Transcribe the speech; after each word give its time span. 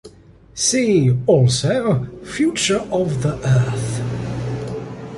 See 0.55 1.15
also 1.27 2.05
Future 2.23 2.79
of 2.91 3.21
the 3.21 3.33
Earth. 3.45 4.01